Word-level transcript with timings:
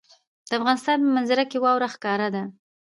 د 0.49 0.51
افغانستان 0.59 0.97
په 1.03 1.09
منظره 1.15 1.43
کې 1.51 1.57
واوره 1.63 1.87
ښکاره 1.95 2.27
ده. 2.35 2.43